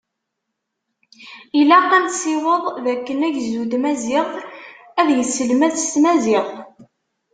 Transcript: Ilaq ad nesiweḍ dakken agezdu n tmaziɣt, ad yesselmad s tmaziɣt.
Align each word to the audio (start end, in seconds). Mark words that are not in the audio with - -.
Ilaq 1.59 1.87
ad 1.97 2.03
nesiweḍ 2.05 2.63
dakken 2.85 3.25
agezdu 3.27 3.63
n 3.65 3.69
tmaziɣt, 3.71 4.33
ad 4.99 5.07
yesselmad 5.17 5.73
s 5.77 5.85
tmaziɣt. 5.93 6.51